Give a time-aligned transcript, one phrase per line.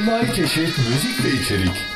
[0.00, 1.89] Envai çeşit müzik ve içerik.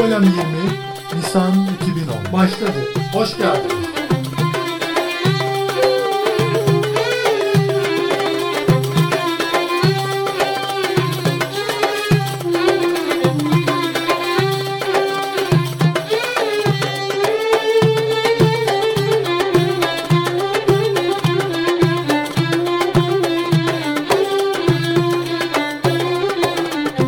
[0.00, 0.36] Golem 20
[1.16, 2.72] Nisan 2010 başladı.
[3.12, 3.80] Hoş geldiniz.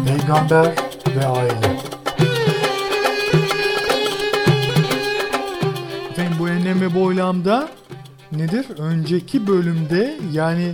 [0.07, 0.82] Peygamber
[9.13, 10.73] Önceki bölümde yani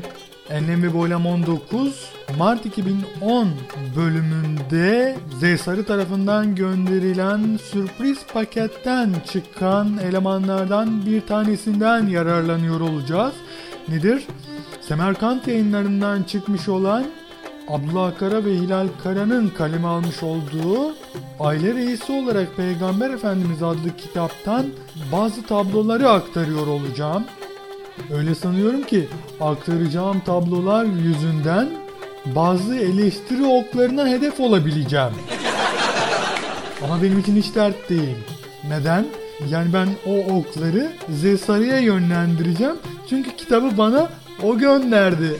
[0.50, 3.48] enlem ve boylam 19 Mart 2010
[3.96, 13.34] bölümünde Z Sarı tarafından gönderilen sürpriz paketten çıkan elemanlardan bir tanesinden yararlanıyor olacağız.
[13.88, 14.26] Nedir?
[14.80, 17.04] Semerkant yayınlarından çıkmış olan
[17.68, 20.94] Abdullah Kara ve Hilal Kara'nın kaleme almış olduğu
[21.40, 24.66] Aile Reisi olarak Peygamber Efendimiz adlı kitaptan
[25.12, 27.24] bazı tabloları aktarıyor olacağım.
[28.12, 29.08] Öyle sanıyorum ki
[29.40, 31.68] aktaracağım tablolar yüzünden
[32.26, 35.12] bazı eleştiri oklarına hedef olabileceğim.
[36.84, 38.16] Ama benim için hiç dert değil.
[38.68, 39.06] Neden?
[39.50, 42.76] Yani ben o okları Z Sarı'ya yönlendireceğim.
[43.10, 44.08] Çünkü kitabı bana
[44.42, 45.36] o gönderdi.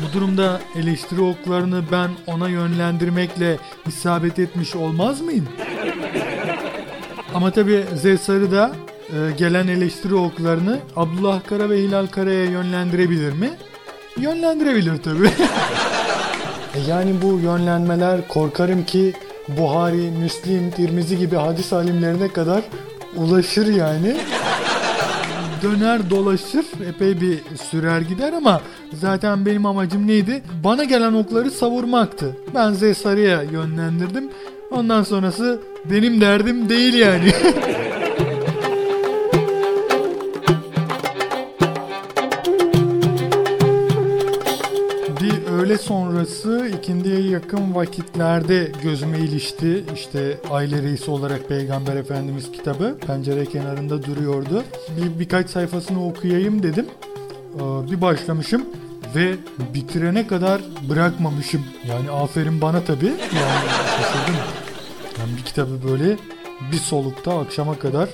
[0.00, 3.56] Bu durumda eleştiri oklarını ben ona yönlendirmekle
[3.86, 5.48] isabet etmiş olmaz mıyım?
[7.34, 8.72] Ama tabi Z Sarı da
[9.38, 13.50] gelen eleştiri oklarını Abdullah Kara ve Hilal Kara'ya yönlendirebilir mi?
[14.18, 15.30] Yönlendirebilir tabi.
[16.88, 19.12] yani bu yönlenmeler korkarım ki
[19.48, 22.62] Buhari, Müslim, Tirmizi gibi hadis alimlerine kadar
[23.16, 24.16] ulaşır yani
[25.62, 27.38] döner dolaşır epey bir
[27.70, 28.60] sürer gider ama
[28.92, 30.42] zaten benim amacım neydi?
[30.64, 32.36] Bana gelen okları savurmaktı.
[32.54, 34.30] Ben Z Sarı'ya yönlendirdim.
[34.70, 35.60] Ondan sonrası
[35.90, 37.32] benim derdim değil yani.
[46.24, 49.84] sonrası ikindiye yakın vakitlerde gözüme ilişti.
[49.94, 54.62] İşte aile reisi olarak Peygamber Efendimiz kitabı pencere kenarında duruyordu.
[54.96, 56.86] Bir birkaç sayfasını okuyayım dedim.
[57.54, 58.64] Ee, Bir başlamışım
[59.14, 59.34] ve
[59.74, 61.64] bitirene kadar bırakmamışım.
[61.88, 63.06] Yani aferin bana tabi.
[63.06, 64.40] Yani şaşırdım.
[65.18, 66.16] Ben bir kitabı böyle
[66.72, 68.08] bir solukta akşama kadar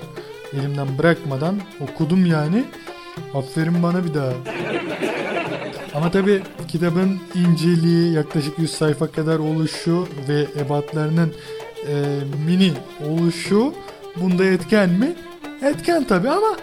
[0.53, 2.65] elimden bırakmadan okudum yani.
[3.35, 4.33] Aferin bana bir daha.
[5.97, 11.35] Ama tabi kitabın inceliği yaklaşık 100 sayfa kadar oluşu ve ebatlarının
[11.89, 11.95] e,
[12.47, 12.73] mini
[13.09, 13.75] oluşu
[14.17, 15.17] bunda etken mi?
[15.63, 16.57] Etken tabi ama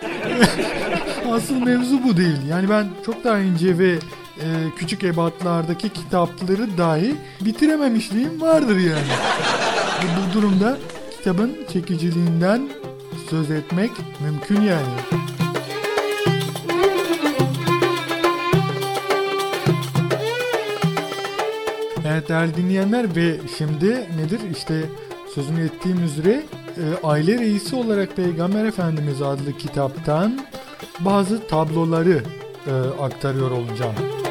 [1.32, 2.38] asıl mevzu bu değil.
[2.50, 4.48] Yani ben çok daha ince ve e,
[4.78, 9.14] küçük ebatlardaki kitapları dahi bitirememişliğim vardır yani.
[10.04, 10.78] Bu, durumda
[11.18, 12.70] kitabın çekiciliğinden
[13.30, 14.88] söz etmek mümkün yani.
[22.14, 24.84] Evet değerli dinleyenler ve şimdi nedir işte
[25.36, 26.44] sözünü ettiğim üzere
[26.78, 30.46] e, aile reisi olarak Peygamber Efendimiz adlı kitaptan
[31.00, 32.24] bazı tabloları
[32.68, 32.72] e,
[33.04, 34.23] aktarıyor olacağım.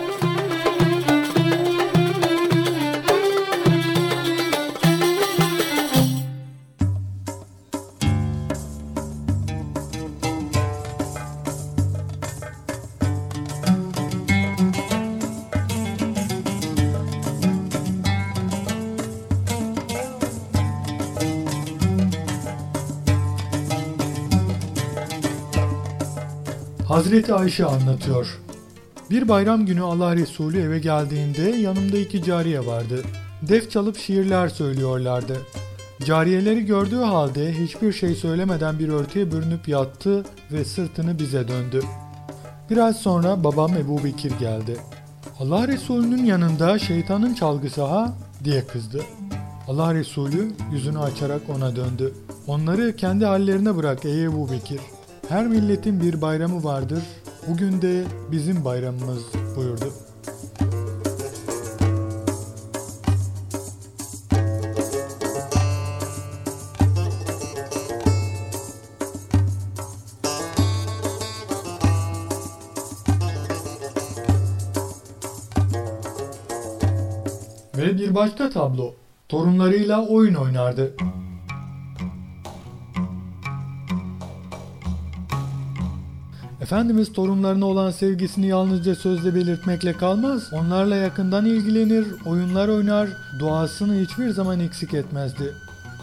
[27.03, 28.39] Hazreti Ayşe anlatıyor.
[29.11, 33.03] Bir bayram günü Allah Resulü eve geldiğinde yanımda iki cariye vardı.
[33.49, 35.37] Def çalıp şiirler söylüyorlardı.
[36.05, 41.83] Cariyeleri gördüğü halde hiçbir şey söylemeden bir örtüye bürünüp yattı ve sırtını bize döndü.
[42.71, 44.77] Biraz sonra babam Ebu Bekir geldi.
[45.41, 48.15] Allah Resulü'nün yanında şeytanın çalgısı ha
[48.45, 49.03] diye kızdı.
[49.69, 52.15] Allah Resulü yüzünü açarak ona döndü.
[52.47, 54.81] Onları kendi hallerine bırak ey Ebu Bekir.
[55.33, 57.03] Her milletin bir bayramı vardır.
[57.49, 59.23] Bugün de bizim bayramımız
[59.57, 59.93] buyurdu.
[77.77, 78.95] Ve bir başka tablo.
[79.29, 80.97] Torunlarıyla oyun oynardı.
[86.73, 90.53] Efendimiz torunlarına olan sevgisini yalnızca sözle belirtmekle kalmaz.
[90.53, 93.09] Onlarla yakından ilgilenir, oyunlar oynar,
[93.39, 95.53] duasını hiçbir zaman eksik etmezdi.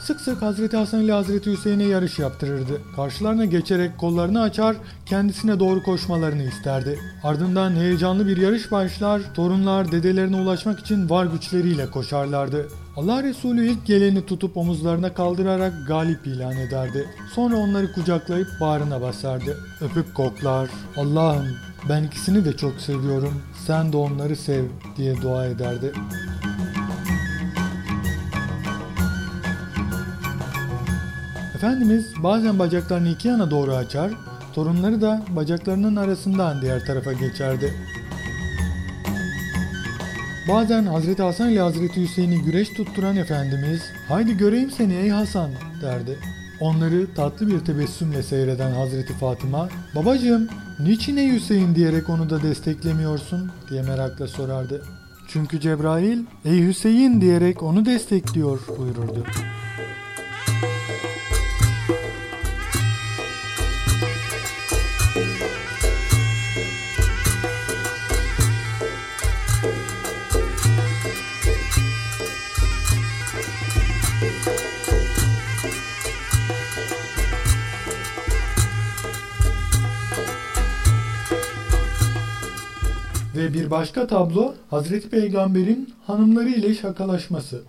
[0.01, 2.81] Sık sık Hazreti Hasan ile Hazreti Hüseyin'e yarış yaptırırdı.
[2.95, 4.75] Karşılarına geçerek kollarını açar,
[5.05, 6.99] kendisine doğru koşmalarını isterdi.
[7.23, 12.67] Ardından heyecanlı bir yarış başlar, torunlar dedelerine ulaşmak için var güçleriyle koşarlardı.
[12.99, 17.09] Allah Resulü ilk geleni tutup omuzlarına kaldırarak galip ilan ederdi.
[17.33, 19.57] Sonra onları kucaklayıp bağrına basardı.
[19.81, 20.69] Öpüp koklar.
[20.97, 21.47] Allah'ım
[21.89, 23.33] ben ikisini de çok seviyorum.
[23.67, 24.65] Sen de onları sev
[24.97, 25.93] diye dua ederdi.
[31.55, 34.11] Efendimiz bazen bacaklarını iki yana doğru açar,
[34.55, 37.73] torunları da bacaklarının arasından diğer tarafa geçerdi.
[40.49, 45.51] Bazen Hazreti Hasan ile Hazreti Hüseyin'i güreş tutturan Efendimiz, haydi göreyim seni ey Hasan
[45.81, 46.19] derdi.
[46.59, 50.49] Onları tatlı bir tebessümle seyreden Hazreti Fatıma, babacığım
[50.79, 54.83] niçin ey Hüseyin diyerek onu da desteklemiyorsun diye merakla sorardı.
[55.27, 59.25] Çünkü Cebrail, ey Hüseyin diyerek onu destekliyor buyururdu.
[83.53, 87.61] Bir başka tablo Hazreti Peygamber'in hanımları ile şakalaşması.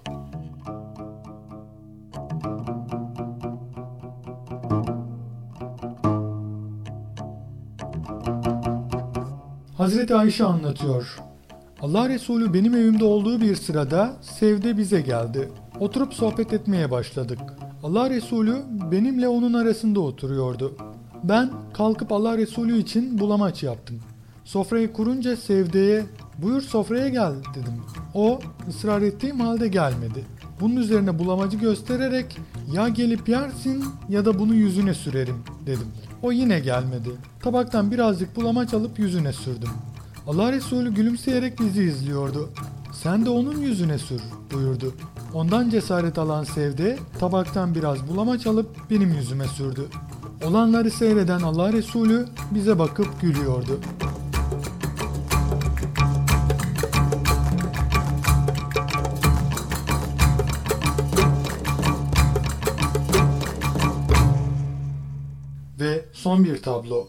[9.77, 11.19] Hazreti Ayşe anlatıyor.
[11.83, 15.49] Allah Resulü benim evimde olduğu bir sırada Sevde bize geldi.
[15.81, 17.39] Oturup sohbet etmeye başladık.
[17.83, 18.57] Allah Resulü
[18.93, 20.77] benimle onun arasında oturuyordu.
[21.25, 24.01] Ben kalkıp Allah Resulü için bulamaç yaptım.
[24.51, 26.07] Sofrayı kurunca Sevde'ye
[26.39, 27.75] buyur sofraya gel dedim.
[28.15, 30.25] O ısrar ettiğim halde gelmedi.
[30.61, 32.39] Bunun üzerine bulamacı göstererek
[32.73, 35.87] ya gelip yersin ya da bunu yüzüne sürerim dedim.
[36.23, 37.11] O yine gelmedi.
[37.43, 39.71] Tabaktan birazcık bulamaç alıp yüzüne sürdüm.
[40.27, 42.51] Allah Resulü gülümseyerek bizi izliyordu.
[42.93, 44.23] Sen de onun yüzüne sür
[44.55, 44.95] buyurdu.
[45.35, 49.87] Ondan cesaret alan Sevde tabaktan biraz bulamaç alıp benim yüzüme sürdü.
[50.45, 53.81] Olanları seyreden Allah Resulü bize bakıp gülüyordu.
[66.31, 67.09] Son bir tablo.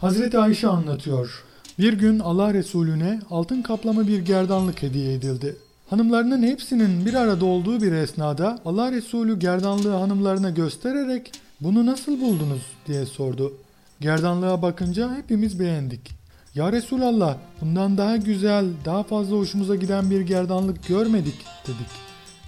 [0.00, 1.44] Hazreti Ayşe anlatıyor.
[1.78, 5.56] Bir gün Allah Resulüne altın kaplama bir gerdanlık hediye edildi.
[5.90, 12.62] Hanımlarının hepsinin bir arada olduğu bir esnada Allah Resulü gerdanlığı hanımlarına göstererek bunu nasıl buldunuz
[12.86, 13.52] diye sordu.
[14.00, 16.23] Gerdanlığa bakınca hepimiz beğendik.
[16.54, 21.34] Ya Resulallah bundan daha güzel, daha fazla hoşumuza giden bir gerdanlık görmedik
[21.66, 21.90] dedik.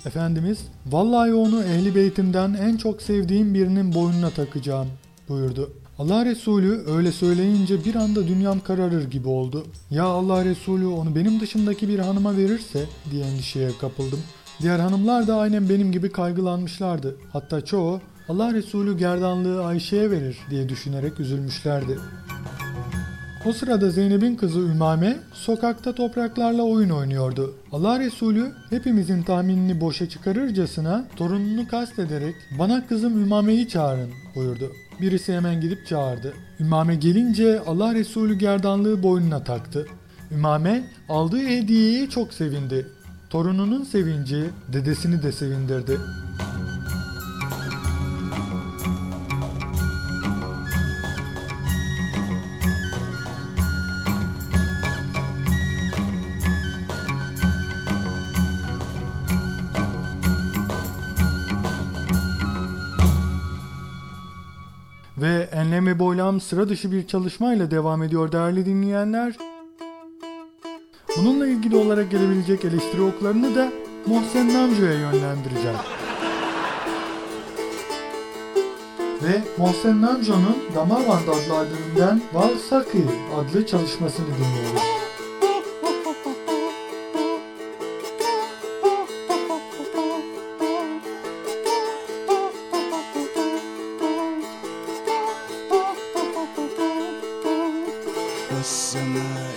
[0.07, 4.89] Efendimiz vallahi onu ehli beytimden en çok sevdiğim birinin boynuna takacağım
[5.29, 5.71] buyurdu.
[5.99, 9.67] Allah Resulü öyle söyleyince bir anda dünyam kararır gibi oldu.
[9.91, 14.21] Ya Allah Resulü onu benim dışındaki bir hanıma verirse diye endişeye kapıldım.
[14.61, 17.17] Diğer hanımlar da aynen benim gibi kaygılanmışlardı.
[17.33, 21.99] Hatta çoğu Allah Resulü gerdanlığı Ayşe'ye verir diye düşünerek üzülmüşlerdi.
[23.47, 27.55] O sırada Zeynep'in kızı Ümame sokakta topraklarla oyun oynuyordu.
[27.73, 34.73] Allah Resulü hepimizin tahminini boşa çıkarırcasına torununu kastederek bana kızım Ümame'yi çağırın buyurdu.
[35.00, 36.35] Birisi hemen gidip çağırdı.
[36.61, 39.87] Ümame gelince Allah Resulü gerdanlığı boynuna taktı.
[40.33, 42.87] Ümame aldığı hediyeye çok sevindi.
[43.31, 45.99] Torununun sevinci dedesini de sevindirdi.
[65.19, 69.37] Ve enlem ve boylam sıra dışı bir çalışmayla devam ediyor değerli dinleyenler.
[71.17, 73.73] Bununla ilgili olarak gelebilecek eleştiri oklarını da
[74.07, 75.77] Mohsen Namjo'ya yönlendireceğim.
[79.23, 83.05] Ve Mohsen Namjo'nun Damavand adlı albümünden Valsaki
[83.37, 84.96] adlı çalışmasını dinliyoruz.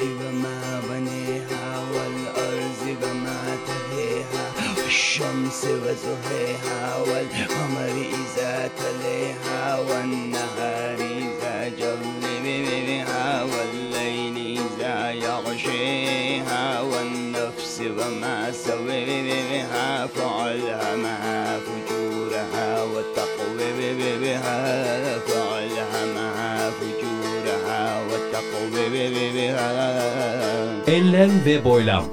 [0.01, 4.46] وما بنيها والأرض وما تهيها
[4.77, 21.60] والشمس وزهيها والقمر إذا تليها والنهار إذا جلبها والليل إذا يغشيها والنفس وما سويها فعلهمها
[21.60, 21.78] فجورها
[30.88, 32.04] Enlem ve boylam.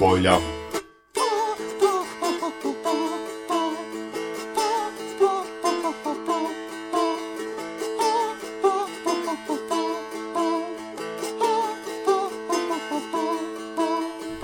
[0.00, 0.42] boylam.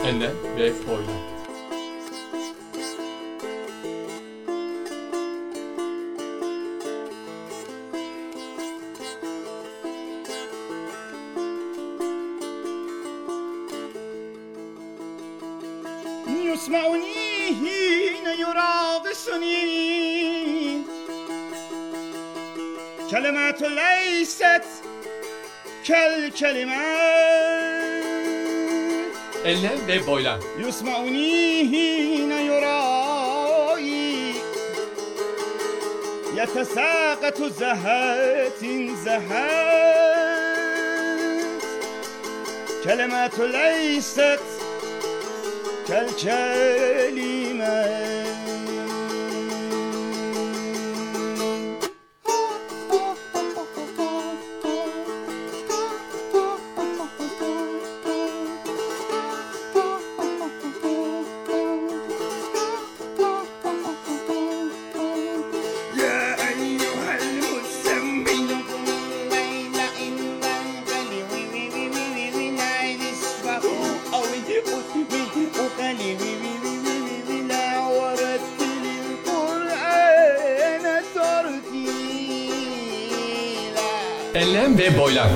[0.09, 1.36] and then wave oil.
[25.88, 27.42] كالكلمات
[29.46, 30.40] Enlem ve boylam.
[30.58, 34.34] يسمعني حين يرائي
[36.36, 38.60] يتساقط زهات
[39.06, 40.02] زهات
[42.84, 44.40] كلمات ليست
[45.88, 47.12] كالكلمات
[84.37, 85.29] Enlem ve boylam.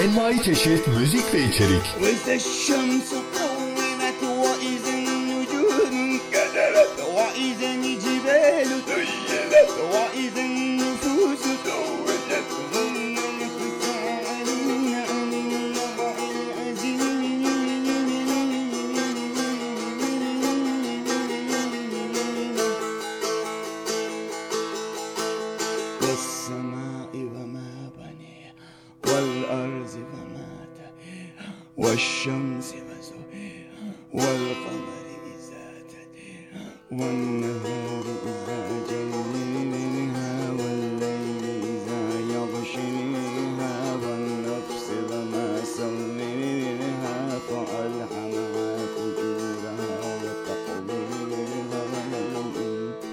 [0.00, 1.82] Envai çeşit müzik ve içerik.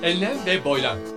[0.08, 1.17] Enlem ve boylam.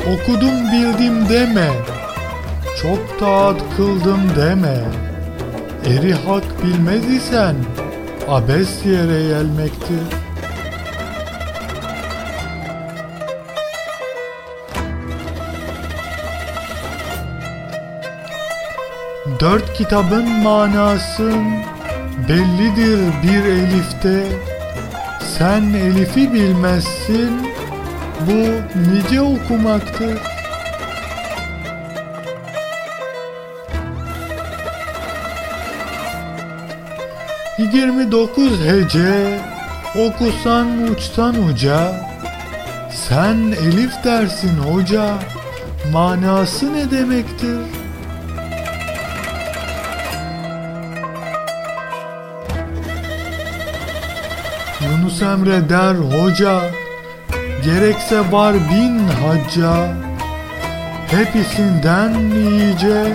[0.06, 1.70] Okudum bildim deme,
[2.82, 4.78] çok taat kıldım deme.
[5.86, 7.56] Eri hak bilmez isen,
[8.28, 10.26] abes yere gelmektir.
[19.40, 21.44] Dört kitabın manasın
[22.28, 24.24] bellidir bir elifte.
[25.38, 27.55] Sen elifi bilmezsin,
[28.20, 30.18] bu nice okumaktır.
[37.58, 39.38] Yirmi dokuz hece
[39.94, 41.92] okusan uçsan uca
[42.90, 45.14] Sen elif dersin hoca
[45.92, 47.58] manası ne demektir?
[54.80, 56.60] Yunus Emre der hoca
[57.66, 59.96] Gerekse var bin hacca.
[61.10, 63.12] Hepsinden iyice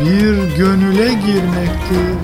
[0.00, 2.14] Bir gönüle girmektir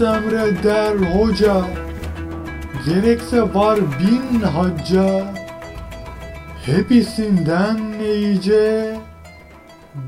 [0.00, 1.68] Yunus Emre der hoca
[2.86, 5.34] Gerekse var bin hacca.
[6.66, 8.96] Hepsinden iyice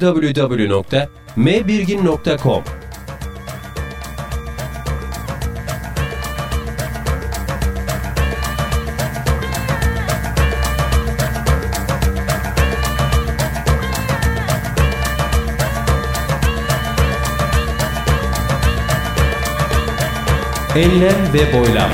[0.01, 2.65] www.mbirgin.com
[20.79, 21.91] Enlem ve boylam.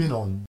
[0.00, 0.49] Nisan 2010